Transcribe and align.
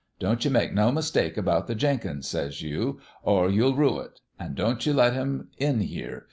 Don't 0.17 0.43
you 0.43 0.49
make 0.49 0.73
no 0.73 0.91
mistake 0.91 1.37
about 1.37 1.67
the 1.67 1.75
Jenkins," 1.75 2.27
says 2.27 2.63
you," 2.63 2.99
or 3.21 3.51
you'll 3.51 3.75
rue 3.75 3.99
it. 3.99 4.19
An' 4.39 4.55
don't 4.55 4.83
you 4.83 4.93
let 4.93 5.13
him 5.13 5.49
in 5.59 5.81
here. 5.81 6.19